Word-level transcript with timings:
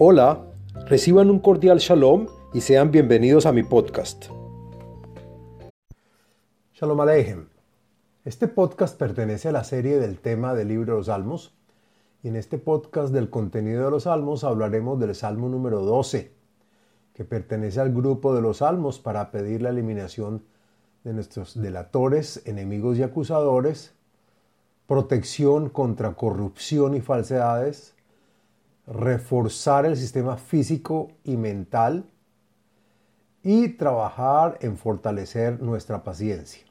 Hola, 0.00 0.46
reciban 0.86 1.28
un 1.28 1.40
cordial 1.40 1.78
shalom 1.78 2.28
y 2.54 2.60
sean 2.60 2.92
bienvenidos 2.92 3.46
a 3.46 3.52
mi 3.52 3.64
podcast. 3.64 4.26
Shalom 6.72 7.00
Aleichem. 7.00 7.48
Este 8.24 8.46
podcast 8.46 8.96
pertenece 8.96 9.48
a 9.48 9.52
la 9.52 9.64
serie 9.64 9.98
del 9.98 10.20
tema 10.20 10.54
del 10.54 10.68
libro 10.68 10.92
de 10.92 10.98
los 10.98 11.06
Salmos 11.06 11.52
y 12.22 12.28
en 12.28 12.36
este 12.36 12.58
podcast 12.58 13.12
del 13.12 13.28
contenido 13.28 13.86
de 13.86 13.90
los 13.90 14.04
Salmos 14.04 14.44
hablaremos 14.44 15.00
del 15.00 15.16
Salmo 15.16 15.48
número 15.48 15.80
12, 15.80 16.32
que 17.12 17.24
pertenece 17.24 17.80
al 17.80 17.92
grupo 17.92 18.32
de 18.36 18.40
los 18.40 18.58
Salmos 18.58 19.00
para 19.00 19.32
pedir 19.32 19.62
la 19.62 19.70
eliminación 19.70 20.44
de 21.02 21.12
nuestros 21.12 21.60
delatores, 21.60 22.40
enemigos 22.44 22.98
y 22.98 23.02
acusadores, 23.02 23.94
protección 24.86 25.68
contra 25.70 26.14
corrupción 26.14 26.94
y 26.94 27.00
falsedades, 27.00 27.97
reforzar 28.90 29.84
el 29.84 29.96
sistema 29.96 30.38
físico 30.38 31.12
y 31.22 31.36
mental 31.36 32.06
y 33.42 33.68
trabajar 33.70 34.58
en 34.62 34.78
fortalecer 34.78 35.60
nuestra 35.62 36.02
paciencia. 36.02 36.62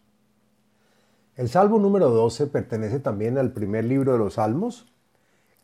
El 1.36 1.50
Salmo 1.50 1.78
número 1.78 2.10
12 2.10 2.48
pertenece 2.48 3.00
también 3.00 3.38
al 3.38 3.52
primer 3.52 3.86
libro 3.86 4.14
de 4.14 4.18
los 4.18 4.34
Salmos, 4.34 4.88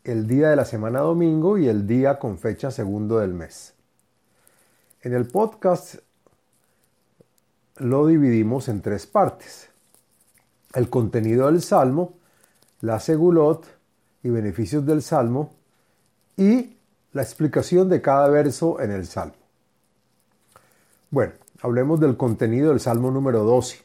el 0.04 0.28
día 0.28 0.50
de 0.50 0.56
la 0.56 0.66
semana 0.66 1.00
domingo 1.00 1.58
y 1.58 1.68
el 1.68 1.88
día 1.88 2.20
con 2.20 2.38
fecha 2.38 2.70
segundo 2.70 3.18
del 3.18 3.34
mes. 3.34 3.74
En 5.02 5.14
el 5.14 5.28
podcast 5.28 5.96
lo 7.78 8.06
dividimos 8.06 8.70
en 8.70 8.82
tres 8.82 9.08
partes. 9.08 9.70
El 10.76 10.90
contenido 10.90 11.48
del 11.48 11.64
Salmo, 11.64 12.14
la 12.82 13.00
segulot 13.00 13.66
y 14.22 14.30
beneficios 14.30 14.86
del 14.86 15.02
Salmo 15.02 15.63
y 16.38 16.78
la 17.12 17.22
explicación 17.22 17.90
de 17.90 18.02
cada 18.02 18.28
verso 18.30 18.80
en 18.82 18.92
el 18.92 19.06
Salmo. 19.06 19.36
Bueno, 21.10 21.34
hablemos 21.62 22.00
del 22.00 22.18
contenido 22.18 22.70
del 22.70 22.80
Salmo 22.80 23.12
número 23.12 23.44
12. 23.44 23.84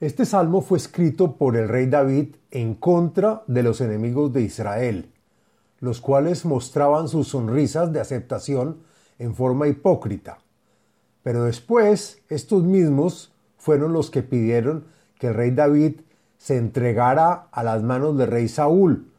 Este 0.00 0.26
salmo 0.26 0.60
fue 0.60 0.78
escrito 0.78 1.36
por 1.36 1.56
el 1.56 1.68
rey 1.68 1.86
David 1.86 2.36
en 2.50 2.74
contra 2.74 3.42
de 3.46 3.62
los 3.62 3.80
enemigos 3.80 4.32
de 4.32 4.42
Israel, 4.42 5.10
los 5.80 6.00
cuales 6.00 6.44
mostraban 6.44 7.08
sus 7.08 7.28
sonrisas 7.28 7.92
de 7.92 8.00
aceptación 8.00 8.78
en 9.18 9.34
forma 9.34 9.68
hipócrita. 9.68 10.38
Pero 11.22 11.44
después 11.44 12.22
estos 12.28 12.62
mismos 12.62 13.32
fueron 13.56 13.92
los 13.92 14.10
que 14.10 14.22
pidieron 14.22 14.84
que 15.18 15.28
el 15.28 15.34
rey 15.34 15.50
David 15.50 16.00
se 16.38 16.56
entregara 16.56 17.48
a 17.50 17.62
las 17.62 17.82
manos 17.82 18.16
del 18.18 18.30
rey 18.30 18.48
Saúl, 18.48 19.10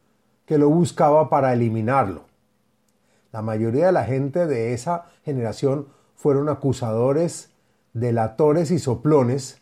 que 0.48 0.56
lo 0.56 0.70
buscaba 0.70 1.28
para 1.28 1.52
eliminarlo. 1.52 2.24
La 3.32 3.42
mayoría 3.42 3.86
de 3.86 3.92
la 3.92 4.04
gente 4.04 4.46
de 4.46 4.72
esa 4.72 5.04
generación 5.22 5.88
fueron 6.16 6.48
acusadores, 6.48 7.50
delatores 7.92 8.70
y 8.70 8.78
soplones 8.78 9.60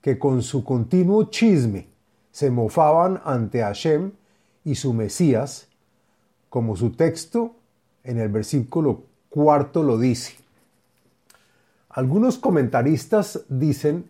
que 0.00 0.18
con 0.18 0.40
su 0.40 0.64
continuo 0.64 1.24
chisme 1.24 1.88
se 2.30 2.50
mofaban 2.50 3.20
ante 3.26 3.60
Hashem 3.60 4.12
y 4.64 4.76
su 4.76 4.94
Mesías, 4.94 5.68
como 6.48 6.76
su 6.76 6.92
texto 6.92 7.56
en 8.02 8.18
el 8.18 8.30
versículo 8.30 9.02
cuarto 9.28 9.82
lo 9.82 9.98
dice. 9.98 10.36
Algunos 11.90 12.38
comentaristas 12.38 13.44
dicen 13.50 14.08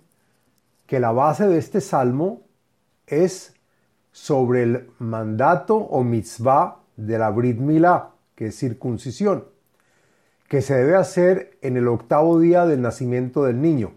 que 0.87 1.01
la 1.01 1.11
base 1.11 1.49
de 1.49 1.59
este 1.59 1.81
salmo 1.81 2.43
es 3.09 3.55
sobre 4.13 4.63
el 4.63 4.91
mandato 4.99 5.77
o 5.77 6.03
mitzvah 6.03 6.81
de 6.97 7.19
la 7.19 7.31
Brit 7.31 7.59
Milá, 7.59 8.11
que 8.35 8.47
es 8.47 8.59
circuncisión, 8.59 9.45
que 10.49 10.63
se 10.63 10.75
debe 10.75 10.97
hacer 10.97 11.59
en 11.63 11.77
el 11.77 11.89
octavo 11.89 12.41
día 12.41 12.67
del 12.67 12.83
nacimiento 12.83 13.45
del 13.45 13.61
niño, 13.61 13.93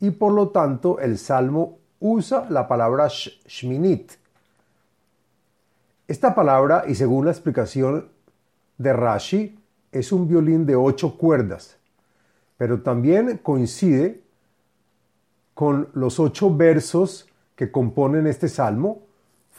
y 0.00 0.10
por 0.10 0.32
lo 0.32 0.48
tanto 0.48 0.98
el 0.98 1.18
salmo 1.18 1.78
usa 2.00 2.48
la 2.48 2.66
palabra 2.66 3.08
shminit. 3.08 4.12
Esta 6.08 6.34
palabra, 6.34 6.84
y 6.88 6.94
según 6.94 7.26
la 7.26 7.30
explicación 7.30 8.08
de 8.78 8.92
Rashi, 8.92 9.58
es 9.92 10.10
un 10.10 10.26
violín 10.26 10.66
de 10.66 10.74
ocho 10.74 11.18
cuerdas, 11.18 11.76
pero 12.56 12.80
también 12.80 13.38
coincide 13.42 14.22
con 15.54 15.88
los 15.92 16.18
ocho 16.18 16.56
versos 16.56 17.28
que 17.54 17.70
componen 17.70 18.26
este 18.26 18.48
salmo, 18.48 19.02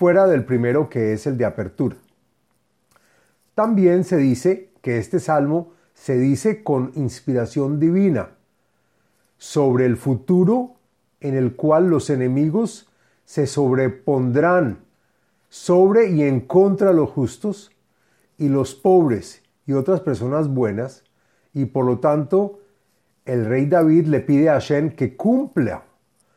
fuera 0.02 0.26
del 0.26 0.46
primero 0.46 0.90
que 0.90 1.14
es 1.14 1.28
el 1.28 1.38
de 1.38 1.46
apertura. 1.46 1.96
También 3.54 4.04
se 4.04 4.18
dice 4.18 4.72
que 4.82 4.98
este 4.98 5.20
salmo 5.20 5.74
se 5.94 6.18
dice 6.18 6.64
con 6.64 6.92
inspiración 6.96 7.80
divina 7.80 8.30
sobre 9.38 9.86
el 9.86 9.98
futuro 9.98 10.72
en 11.20 11.36
el 11.36 11.56
cual 11.56 11.92
los 11.92 12.10
enemigos 12.10 12.90
se 13.26 13.46
sobrepondrán 13.46 14.80
sobre 15.50 16.10
y 16.10 16.24
en 16.24 16.40
contra 16.40 16.88
de 16.88 16.94
los 16.96 17.12
justos 17.12 17.70
y 18.40 18.50
los 18.50 18.74
pobres 18.74 19.44
y 19.68 19.74
otras 19.74 20.02
personas 20.02 20.48
buenas, 20.48 21.04
y 21.54 21.66
por 21.66 21.86
lo 21.86 22.00
tanto 22.00 22.60
el 23.26 23.46
rey 23.46 23.68
David 23.68 24.08
le 24.08 24.22
pide 24.22 24.50
a 24.50 24.54
Hashem 24.54 24.96
que 24.96 25.16
cumpla 25.16 25.84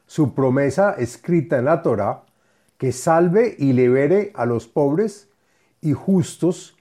su 0.04 0.34
promesa 0.34 0.96
escrita 0.98 1.56
en 1.56 1.64
la 1.64 1.80
Torah 1.80 2.24
que 2.78 2.92
salve 2.92 3.54
y 3.58 3.72
libere 3.72 4.32
a 4.34 4.46
los 4.46 4.66
pobres 4.66 5.28
y 5.80 5.92
justos 5.92 6.76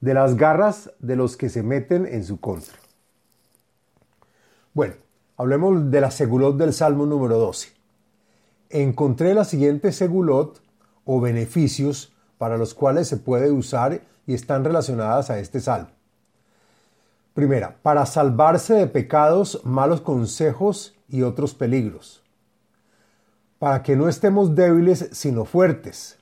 de 0.00 0.14
las 0.14 0.36
garras 0.36 0.92
de 0.98 1.16
los 1.16 1.36
que 1.36 1.48
se 1.48 1.62
meten 1.62 2.06
en 2.06 2.24
su 2.24 2.40
contra. 2.40 2.74
Bueno, 4.72 4.94
hablemos 5.36 5.90
de 5.90 6.00
la 6.00 6.10
segulot 6.10 6.56
del 6.56 6.72
Salmo 6.72 7.06
número 7.06 7.38
12. 7.38 7.68
Encontré 8.70 9.34
la 9.34 9.44
siguiente 9.44 9.92
segulot 9.92 10.62
o 11.04 11.20
beneficios 11.20 12.12
para 12.38 12.56
los 12.56 12.74
cuales 12.74 13.08
se 13.08 13.16
puede 13.16 13.50
usar 13.50 14.02
y 14.26 14.34
están 14.34 14.64
relacionadas 14.64 15.30
a 15.30 15.38
este 15.38 15.60
salmo. 15.60 15.90
Primera, 17.34 17.76
para 17.82 18.06
salvarse 18.06 18.74
de 18.74 18.86
pecados, 18.86 19.60
malos 19.64 20.00
consejos 20.00 20.94
y 21.08 21.22
otros 21.22 21.54
peligros 21.54 22.22
para 23.60 23.82
que 23.82 23.94
no 23.94 24.08
estemos 24.08 24.54
débiles 24.54 25.10
sino 25.12 25.44
fuertes, 25.44 26.16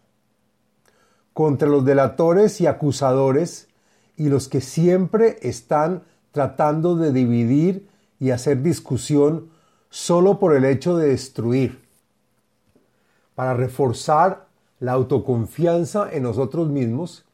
contra 1.32 1.68
los 1.68 1.84
delatores 1.84 2.60
y 2.60 2.66
acusadores 2.66 3.68
y 4.16 4.28
los 4.28 4.48
que 4.48 4.60
siempre 4.60 5.38
están 5.42 6.02
tratando 6.32 6.96
de 6.96 7.12
dividir 7.12 7.88
y 8.18 8.32
hacer 8.32 8.60
discusión 8.62 9.50
solo 9.88 10.40
por 10.40 10.56
el 10.56 10.64
hecho 10.64 10.96
de 10.96 11.10
destruir, 11.10 11.80
para 13.36 13.54
reforzar 13.54 14.48
la 14.80 14.92
autoconfianza 14.92 16.10
en 16.10 16.24
nosotros 16.24 16.68
mismos 16.68 17.24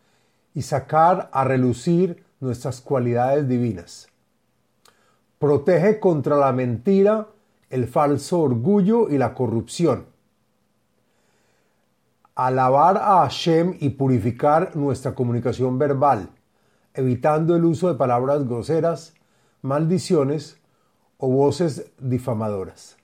y 0.55 0.61
sacar 0.61 1.31
a 1.33 1.45
relucir 1.45 2.23
nuestras 2.41 2.83
cualidades 2.83 3.49
divinas. 3.49 4.09
Protege 5.39 5.99
contra 5.99 6.37
la 6.37 6.53
mentira 6.53 7.29
el 7.71 7.87
falso 7.89 8.41
orgullo 8.41 9.09
y 9.09 9.19
la 9.19 9.35
corrupción. 9.35 10.07
Alabar 12.35 12.97
a 12.97 13.21
Hashem 13.21 13.77
y 13.81 13.91
purificar 13.91 14.75
nuestra 14.77 15.15
comunicación 15.15 15.79
verbal, 15.79 16.31
evitando 16.95 17.55
el 17.55 17.65
uso 17.65 17.89
de 17.89 17.95
palabras 17.95 18.47
groseras, 18.47 19.15
maldiciones 19.63 20.59
o 21.19 21.29
voces 21.29 21.93
difamadoras. 22.01 22.97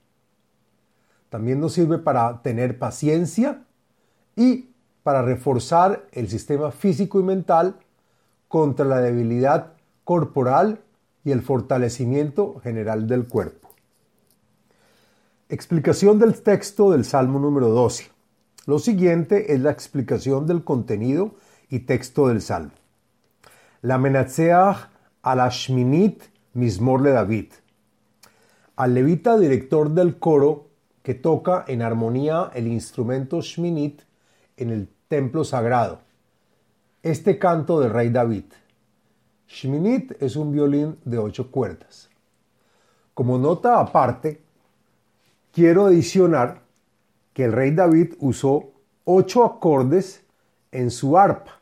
También 1.28 1.60
nos 1.60 1.75
sirve 1.75 1.98
para 1.98 2.42
tener 2.42 2.78
paciencia 2.78 3.63
y 4.34 4.71
para 5.03 5.22
reforzar 5.22 6.06
el 6.13 6.28
sistema 6.28 6.71
físico 6.72 7.21
y 7.21 7.22
mental 7.22 7.77
contra 8.48 8.84
la 8.84 9.01
debilidad 9.01 9.74
corporal 10.04 10.80
y 11.24 11.30
el 11.30 11.42
fortalecimiento 11.42 12.59
general 12.60 13.06
del 13.06 13.28
cuerpo. 13.28 13.59
Explicación 15.53 16.21
del 16.21 16.41
texto 16.43 16.93
del 16.93 17.05
Salmo 17.05 17.41
número 17.41 17.71
12. 17.71 18.09
Lo 18.67 18.79
siguiente 18.79 19.53
es 19.53 19.59
la 19.59 19.73
explicación 19.73 20.47
del 20.47 20.63
contenido 20.63 21.35
y 21.69 21.81
texto 21.81 22.29
del 22.29 22.41
Salmo. 22.41 22.71
La 23.83 23.99
menatzeach 23.99 24.91
al 25.23 25.41
Ashminit 25.41 26.23
Mismor 26.53 27.03
le 27.03 27.11
David. 27.11 27.47
Al 28.77 28.95
levita 28.95 29.37
director 29.37 29.91
del 29.91 30.21
coro 30.21 30.69
que 31.03 31.15
toca 31.15 31.65
en 31.67 31.83
armonía 31.83 32.53
el 32.55 32.69
instrumento 32.69 33.41
Shminit 33.41 34.03
en 34.57 34.71
el 34.71 34.89
templo 35.09 35.43
sagrado. 35.43 35.99
Este 37.03 37.41
canto 37.41 37.81
del 37.81 37.91
rey 37.91 38.11
David. 38.11 38.45
Shminit 39.49 40.13
es 40.23 40.37
un 40.37 40.53
violín 40.53 40.99
de 41.05 41.19
ocho 41.19 41.51
cuerdas. 41.51 42.09
Como 43.15 43.37
nota 43.37 43.81
aparte, 43.81 44.49
quiero 45.53 45.87
adicionar 45.87 46.63
que 47.33 47.45
el 47.45 47.53
rey 47.53 47.71
David 47.71 48.15
usó 48.19 48.71
ocho 49.05 49.45
acordes 49.45 50.23
en 50.73 50.91
su 50.91 51.19
arpa. 51.19 51.61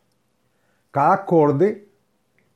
Cada 0.90 1.14
acorde 1.14 1.88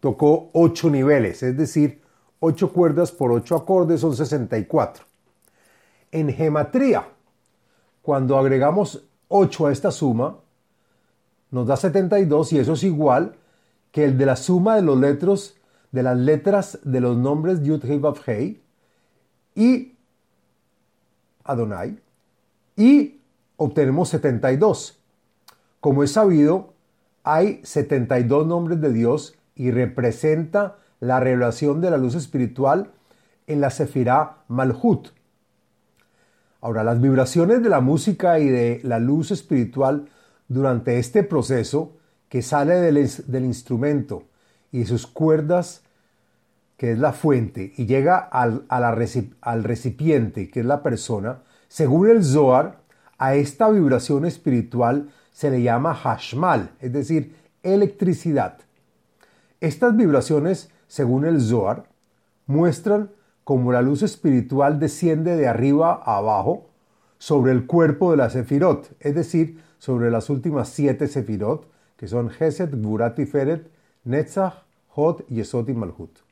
tocó 0.01 0.51
ocho 0.53 0.91
niveles, 0.91 1.43
es 1.43 1.57
decir, 1.57 2.03
ocho 2.41 2.73
cuerdas 2.73 3.13
por 3.13 3.31
ocho 3.31 3.57
acordes 3.57 4.01
son 4.01 4.17
64. 4.17 5.05
En 6.11 6.33
gematría, 6.33 7.07
cuando 8.03 8.37
agregamos 8.37 9.05
8 9.29 9.67
a 9.69 9.73
esta 9.73 9.91
suma, 9.91 10.37
nos 11.51 11.67
da 11.67 11.77
72 11.77 12.53
y 12.53 12.59
eso 12.59 12.73
es 12.75 12.83
igual 12.83 13.37
que 13.93 14.05
el 14.05 14.19
de 14.19 14.27
la 14.27 14.37
suma 14.37 14.77
de 14.77 14.83
los 14.83 14.99
letras 14.99 15.55
de 15.93 16.03
las 16.03 16.17
letras 16.17 16.79
de 16.83 17.01
los 17.01 17.17
nombres 17.17 17.63
Yud 17.63 17.85
Hei 17.85 18.01
Hei 18.27 18.63
y 19.55 19.93
Adonai 21.45 21.99
y 22.77 23.21
obtenemos 23.57 24.09
72. 24.11 24.99
Como 25.81 26.03
es 26.03 26.13
sabido, 26.13 26.75
hay 27.25 27.61
72 27.65 28.47
nombres 28.47 28.81
de 28.81 28.93
Dios 28.93 29.35
y 29.55 29.71
representa 29.71 30.77
la 31.01 31.21
revelación 31.21 31.81
de 31.81 31.91
la 31.91 31.97
luz 31.97 32.15
espiritual 32.15 32.93
en 33.47 33.61
la 33.61 33.71
Sefirá 33.71 34.39
Malhut. 34.49 35.09
Ahora, 36.61 36.85
las 36.85 37.01
vibraciones 37.01 37.63
de 37.63 37.69
la 37.69 37.81
música 37.81 38.39
y 38.39 38.49
de 38.49 38.81
la 38.85 39.01
luz 39.01 39.33
espiritual 39.33 40.09
durante 40.47 40.99
este 40.99 41.25
proceso 41.25 41.97
que 42.29 42.41
sale 42.41 42.75
del, 42.75 43.11
del 43.27 43.45
instrumento 43.45 44.25
y 44.71 44.85
sus 44.85 45.07
cuerdas, 45.07 45.83
que 46.83 46.91
es 46.91 46.99
la 46.99 47.13
fuente, 47.13 47.73
y 47.77 47.87
llega 47.87 48.19
al, 48.19 48.65
al 48.69 49.63
recipiente, 49.63 50.51
que 50.51 50.59
es 50.59 50.67
la 50.67 50.83
persona, 50.83 51.45
según 51.69 52.11
el 52.11 52.25
Zohar, 52.25 52.81
a 53.19 53.37
esta 53.37 53.71
vibración 53.71 54.25
espiritual 54.25 55.11
se 55.31 55.53
le 55.53 55.63
llama 55.63 55.95
hashmal, 55.95 56.71
es 56.81 56.93
decir, 56.93 57.37
electricidad. 57.63 58.59
Estas 59.61 59.97
vibraciones, 59.97 60.71
según 60.89 61.25
el 61.25 61.41
Zohar, 61.41 61.85
muestran 62.49 63.13
cómo 63.45 63.71
la 63.71 63.81
luz 63.81 64.03
espiritual 64.03 64.81
desciende 64.81 65.37
de 65.37 65.47
arriba 65.47 66.03
a 66.05 66.17
abajo 66.17 66.69
sobre 67.19 67.53
el 67.53 67.67
cuerpo 67.67 68.11
de 68.11 68.17
la 68.17 68.29
Sefirot, 68.29 68.91
es 68.99 69.15
decir, 69.15 69.63
sobre 69.79 70.11
las 70.11 70.29
últimas 70.31 70.69
siete 70.69 71.07
Sefirot, 71.07 71.65
que 71.97 72.09
son 72.09 72.29
Geset, 72.29 72.73
Gvurat 72.75 73.25
Feret, 73.25 73.71
Netzach, 74.03 74.65
Hot, 74.89 75.25
Yesod 75.29 75.69
y 75.69 75.75
Malhut. 75.75 76.32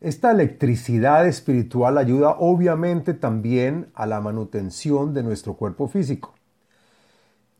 Esta 0.00 0.30
electricidad 0.30 1.26
espiritual 1.26 1.98
ayuda 1.98 2.36
obviamente 2.38 3.14
también 3.14 3.88
a 3.94 4.06
la 4.06 4.20
manutención 4.20 5.14
de 5.14 5.22
nuestro 5.22 5.54
cuerpo 5.54 5.88
físico. 5.88 6.34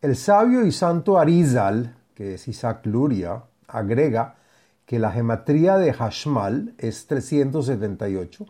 El 0.03 0.17
sabio 0.17 0.65
y 0.67 0.73
santo 0.73 1.19
Arizal, 1.19 1.97
que 2.15 2.35
es 2.35 2.47
Isaac 2.49 2.85
Luria, 2.87 3.43
agrega 3.67 4.37
que 4.85 4.99
la 4.99 5.11
gematría 5.11 5.79
de 5.79 5.93
Hashmal 5.93 6.75
es 6.79 7.07
378 7.07 8.47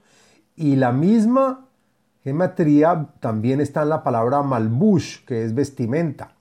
y 0.57 0.77
la 0.77 0.93
misma 0.93 1.67
gematría 2.25 3.09
también 3.21 3.61
está 3.61 3.83
en 3.83 3.91
la 3.91 4.03
palabra 4.03 4.43
malbush, 4.43 5.25
que 5.25 5.45
es 5.45 5.55
vestimenta 5.55 6.37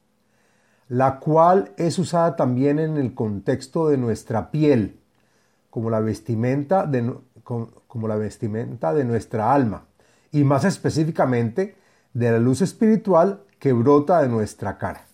la 0.88 1.20
cual 1.20 1.72
es 1.78 1.98
usada 1.98 2.36
también 2.36 2.80
en 2.80 2.98
el 2.98 3.14
contexto 3.14 3.90
de 3.90 3.98
nuestra 3.98 4.52
piel, 4.52 5.00
como 5.70 5.90
la 5.90 6.00
vestimenta 6.00 6.86
de, 6.86 7.14
como 7.46 8.08
la 8.08 8.18
vestimenta 8.18 8.94
de 8.94 9.06
nuestra 9.06 9.54
alma, 9.54 9.86
y 10.32 10.44
más 10.44 10.66
específicamente 10.66 11.78
de 12.14 12.32
la 12.32 12.40
luz 12.40 12.62
espiritual 12.62 13.44
que 13.60 13.72
brota 13.72 14.22
de 14.22 14.28
nuestra 14.28 14.78
cara. 14.78 15.06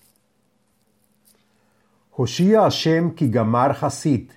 Hoshia 2.18 2.62
Hashem 2.62 3.14
ki 3.14 3.30
gamar 3.30 3.78
hasit, 3.80 4.32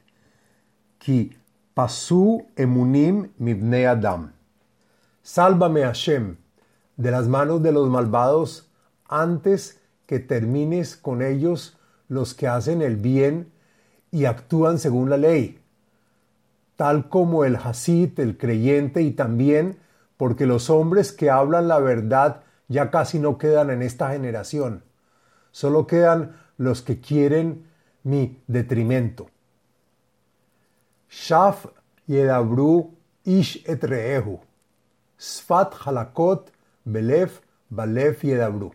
pasu 1.75 2.47
emunim 2.57 3.31
mibne 3.39 3.87
adam. 3.87 4.33
Sálvame 5.23 5.83
Hashem 5.83 6.37
de 6.97 7.11
las 7.11 7.27
manos 7.27 7.63
de 7.63 7.73
los 7.73 7.89
malvados 7.91 8.71
antes 9.09 9.81
que 10.07 10.21
termines 10.21 10.97
con 10.97 11.23
ellos 11.23 11.77
los 12.09 12.35
que 12.35 12.47
hacen 12.47 12.83
el 12.83 12.97
bien 12.97 13.53
y 14.11 14.27
actúan 14.27 14.79
según 14.79 15.11
la 15.11 15.17
ley, 15.17 15.59
tal 16.77 17.09
como 17.09 17.45
el 17.45 17.57
Hasid, 17.57 18.19
el 18.21 18.37
creyente, 18.37 19.03
y 19.03 19.13
también 19.13 19.79
porque 20.17 20.47
los 20.47 20.71
hombres 20.71 21.13
que 21.13 21.31
hablan 21.31 21.69
la 21.69 21.79
verdad 21.79 22.43
ya 22.69 22.91
casi 22.91 23.19
no 23.19 23.39
quedan 23.39 23.71
en 23.71 23.83
esta 23.83 24.11
generación, 24.11 24.83
solo 25.51 25.87
quedan 25.87 26.37
los 26.57 26.83
que 26.83 27.01
quieren 27.01 27.67
mi 28.03 28.43
detrimento. 28.47 29.29
Shaf 31.11 31.67
yedabru 32.07 32.95
ish 33.25 33.63
etreehu, 33.67 34.41
sfat 35.17 35.75
halakot 35.85 36.51
belef 36.85 37.41
balef 37.71 38.25
yedabru 38.25 38.73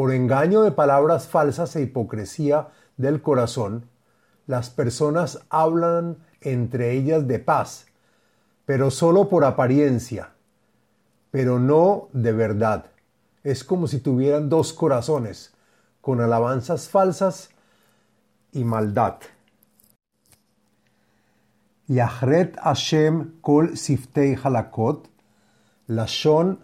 por 0.00 0.12
engaño 0.12 0.62
de 0.62 0.70
palabras 0.70 1.28
falsas 1.28 1.76
e 1.76 1.82
hipocresía 1.82 2.68
del 2.96 3.20
corazón, 3.20 3.84
las 4.46 4.70
personas 4.70 5.40
hablan 5.50 6.16
entre 6.40 6.92
ellas 6.92 7.26
de 7.26 7.38
paz, 7.38 7.86
pero 8.64 8.90
solo 8.90 9.28
por 9.28 9.44
apariencia, 9.44 10.30
pero 11.30 11.58
no 11.58 12.08
de 12.12 12.32
verdad. 12.32 12.86
Es 13.42 13.64
como 13.64 13.86
si 13.86 14.00
tuvieran 14.00 14.48
dos 14.48 14.72
corazones, 14.72 15.52
con 16.00 16.20
alabanzas 16.20 16.88
falsas 16.88 17.50
y 18.52 18.64
maldad. 18.64 19.16
Yahret 21.86 22.56
Hashem 22.58 23.40
kol 23.40 23.76
siftei 23.76 24.36
halakot, 24.36 25.08
lashon 25.88 26.60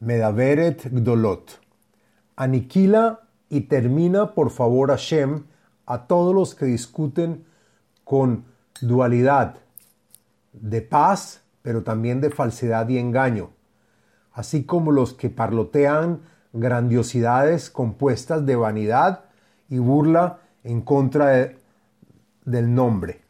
medaveret 0.00 0.90
gdolot 0.92 1.60
aniquila 2.40 3.20
y 3.50 3.62
termina 3.62 4.34
por 4.34 4.50
favor 4.50 4.88
Hashem 4.88 5.44
a 5.84 6.06
todos 6.06 6.34
los 6.34 6.54
que 6.54 6.64
discuten 6.64 7.44
con 8.04 8.46
dualidad 8.80 9.56
de 10.52 10.82
paz, 10.82 11.42
pero 11.62 11.82
también 11.82 12.20
de 12.20 12.30
falsedad 12.30 12.88
y 12.88 12.98
engaño, 12.98 13.50
así 14.32 14.64
como 14.64 14.92
los 14.92 15.14
que 15.14 15.30
parlotean 15.30 16.20
grandiosidades 16.52 17.70
compuestas 17.70 18.44
de 18.46 18.56
vanidad 18.56 19.24
y 19.68 19.78
burla 19.78 20.40
en 20.64 20.80
contra 20.80 21.52
del 22.44 22.74
nombre. 22.74 23.22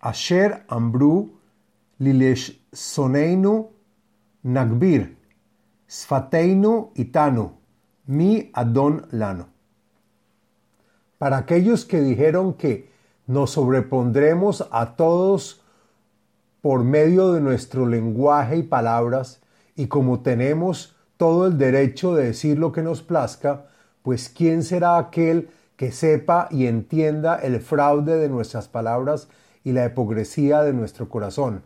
Asher 0.00 0.64
Ambru 0.68 1.38
Lilesh 1.98 2.60
Soneinu 2.72 3.70
Nagbir 4.42 5.16
Sfateinu 5.88 6.90
itanu, 6.94 7.52
mi 8.06 8.50
Adon 8.52 9.06
lano. 9.12 9.48
Para 11.18 11.38
aquellos 11.38 11.84
que 11.84 12.00
dijeron 12.00 12.54
que 12.54 12.90
nos 13.26 13.52
sobrepondremos 13.52 14.68
a 14.70 14.96
todos 14.96 15.62
por 16.60 16.84
medio 16.84 17.32
de 17.32 17.40
nuestro 17.40 17.86
lenguaje 17.86 18.58
y 18.58 18.62
palabras, 18.62 19.42
y 19.76 19.86
como 19.86 20.20
tenemos 20.20 20.96
todo 21.16 21.46
el 21.46 21.58
derecho 21.58 22.14
de 22.14 22.26
decir 22.26 22.58
lo 22.58 22.72
que 22.72 22.82
nos 22.82 23.02
plazca, 23.02 23.66
pues 24.02 24.28
¿quién 24.28 24.62
será 24.62 24.98
aquel 24.98 25.50
que 25.76 25.92
sepa 25.92 26.48
y 26.50 26.66
entienda 26.66 27.36
el 27.36 27.60
fraude 27.60 28.16
de 28.16 28.28
nuestras 28.28 28.68
palabras 28.68 29.28
y 29.62 29.72
la 29.72 29.86
hipocresía 29.86 30.62
de 30.62 30.72
nuestro 30.72 31.08
corazón? 31.08 31.64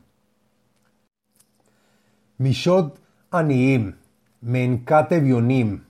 Mishot 2.39 2.99
Aniim 3.31 3.97
Menkate 4.41 5.21
Bionim, 5.21 5.85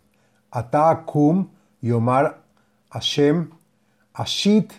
Atakum 0.51 1.51
Yomar 1.83 2.37
Hashem, 2.91 3.51
Ashit 4.15 4.73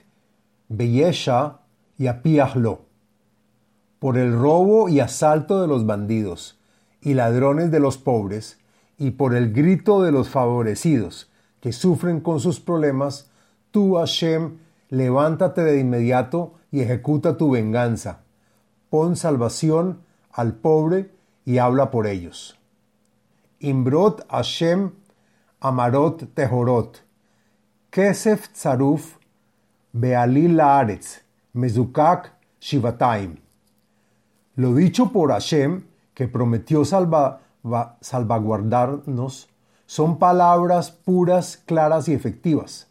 Y 0.69 2.07
Apiahlo, 2.07 2.85
por 3.99 4.17
el 4.17 4.33
robo 4.33 4.87
y 4.87 4.99
asalto 4.99 5.61
de 5.61 5.67
los 5.67 5.85
bandidos 5.85 6.59
y 7.01 7.15
ladrones 7.15 7.71
de 7.71 7.79
los 7.79 7.97
pobres, 7.97 8.59
y 8.97 9.11
por 9.11 9.33
el 9.33 9.53
grito 9.53 10.01
de 10.01 10.11
los 10.11 10.29
favorecidos 10.29 11.29
que 11.61 11.73
sufren 11.73 12.19
con 12.19 12.39
sus 12.39 12.59
problemas, 12.59 13.29
tú, 13.71 13.95
Hashem, 13.95 14.57
levántate 14.89 15.63
de 15.63 15.79
inmediato 15.79 16.53
y 16.71 16.81
ejecuta 16.81 17.37
tu 17.37 17.51
venganza. 17.51 18.19
Pon 18.89 19.15
salvación 19.15 19.99
al 20.31 20.53
pobre 20.53 21.11
y 21.45 21.57
habla 21.57 21.91
por 21.91 22.07
ellos. 22.07 22.57
Imbrot 23.59 24.25
Hashem 24.29 24.91
Amarot 25.61 26.33
Tehorot, 26.33 27.03
Kesef 27.89 28.49
Tzaruf 28.53 29.18
Bealil 29.91 30.55
Laaretz, 30.55 31.21
Mezukak 31.53 32.31
Shivataim. 32.59 33.37
Lo 34.55 34.75
dicho 34.75 35.11
por 35.11 35.31
Hashem, 35.31 35.85
que 36.13 36.27
prometió 36.27 36.85
salvaguardarnos, 36.85 39.49
son 39.87 40.19
palabras 40.19 40.91
puras, 40.91 41.57
claras 41.65 42.07
y 42.07 42.13
efectivas. 42.13 42.85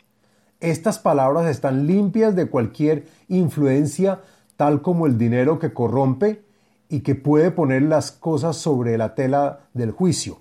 Estas 0.59 0.99
palabras 0.99 1.47
están 1.47 1.87
limpias 1.87 2.35
de 2.35 2.51
cualquier 2.51 3.07
influencia 3.29 4.23
tal 4.57 4.83
como 4.83 5.07
el 5.07 5.19
dinero 5.19 5.61
que 5.61 5.73
corrompe 5.73 6.43
y 6.89 7.03
que 7.03 7.15
puede 7.15 7.53
poner 7.53 7.83
las 7.83 8.11
cosas 8.11 8.57
sobre 8.57 8.99
la 8.99 9.15
tela 9.15 9.69
del 9.73 9.93
juicio, 9.93 10.41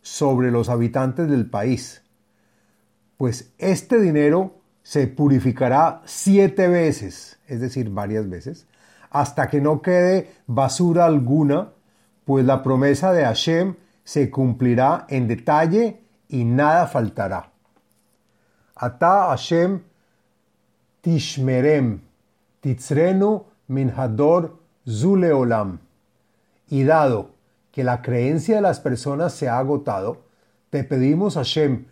sobre 0.00 0.50
los 0.50 0.70
habitantes 0.70 1.28
del 1.28 1.50
país. 1.50 2.00
Pues 3.18 3.52
este 3.58 4.00
dinero 4.00 4.63
se 4.84 5.08
purificará 5.08 6.02
siete 6.04 6.68
veces, 6.68 7.38
es 7.48 7.60
decir, 7.60 7.88
varias 7.88 8.28
veces, 8.28 8.66
hasta 9.10 9.48
que 9.48 9.60
no 9.60 9.80
quede 9.80 10.30
basura 10.46 11.06
alguna, 11.06 11.72
pues 12.26 12.44
la 12.44 12.62
promesa 12.62 13.12
de 13.12 13.24
Hashem 13.24 13.76
se 14.04 14.30
cumplirá 14.30 15.06
en 15.08 15.26
detalle 15.26 16.02
y 16.28 16.44
nada 16.44 16.86
faltará. 16.86 17.50
Ata 18.76 19.28
Hashem 19.28 19.80
tishmerem, 21.00 22.02
titzrenu 22.60 23.44
min 23.68 23.90
hador 23.96 24.58
zuleolam. 24.86 25.78
Y 26.68 26.84
dado 26.84 27.30
que 27.72 27.84
la 27.84 28.02
creencia 28.02 28.56
de 28.56 28.62
las 28.62 28.80
personas 28.80 29.32
se 29.32 29.48
ha 29.48 29.58
agotado, 29.58 30.24
te 30.68 30.84
pedimos 30.84 31.36
Hashem, 31.36 31.86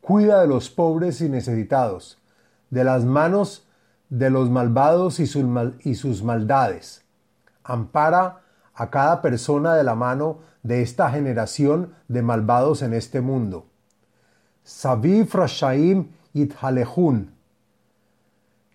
cuida 0.00 0.42
de 0.42 0.46
los 0.46 0.70
pobres 0.70 1.20
y 1.20 1.28
necesitados, 1.28 2.18
de 2.70 2.84
las 2.84 3.04
manos 3.04 3.66
de 4.08 4.30
los 4.30 4.50
malvados 4.50 5.20
y 5.20 5.26
sus, 5.26 5.44
y 5.84 5.94
sus 5.94 6.22
maldades. 6.22 7.04
Ampara 7.64 8.42
a 8.74 8.90
cada 8.90 9.22
persona 9.22 9.74
de 9.74 9.84
la 9.84 9.94
mano 9.94 10.38
de 10.62 10.82
esta 10.82 11.10
generación 11.10 11.94
de 12.08 12.22
malvados 12.22 12.82
en 12.82 12.92
este 12.92 13.20
mundo. 13.20 13.66
Saviv 14.62 15.32
Rashaim 15.32 16.08
Ithalehun, 16.34 17.32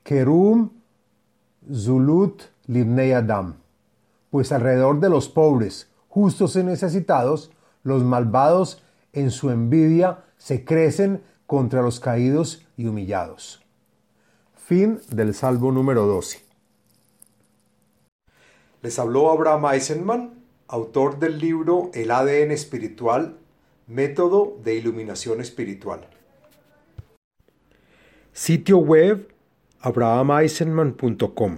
Kerum 0.04 0.72
Zulut 1.72 2.44
Libnei 2.68 3.14
Adam. 3.14 3.56
Pues 4.30 4.52
alrededor 4.52 5.00
de 5.00 5.10
los 5.10 5.28
pobres, 5.28 5.90
justos 6.08 6.56
y 6.56 6.64
necesitados, 6.64 7.52
los 7.84 8.04
malvados 8.04 8.82
en 9.14 9.32
su 9.32 9.50
envidia 9.50 10.24
se 10.38 10.64
crecen 10.64 11.22
contra 11.46 11.82
los 11.82 12.00
caídos 12.00 12.66
y 12.78 12.88
humillados. 12.88 13.62
Fin 14.72 15.02
del 15.10 15.34
Salmo 15.34 15.70
número 15.74 16.06
12. 16.06 16.46
Les 18.82 19.00
habló 19.00 19.30
Abraham 19.30 19.66
Eisenman, 19.66 20.46
autor 20.70 21.20
del 21.20 21.40
libro 21.40 21.92
El 21.94 22.10
ADN 22.10 22.52
espiritual, 22.52 23.36
método 23.88 24.58
de 24.64 24.76
iluminación 24.76 25.42
espiritual. 25.42 26.08
Sitio 28.32 28.78
web 28.78 29.36
abrahameisenman.com 29.82 31.58